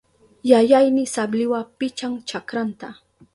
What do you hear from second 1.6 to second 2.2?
pichan